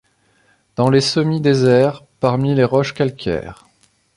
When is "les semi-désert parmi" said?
0.89-2.55